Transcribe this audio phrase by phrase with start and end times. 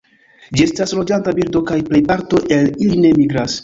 [0.59, 3.59] Ĝi estas loĝanta birdo kaj plej parto el ili ne migras.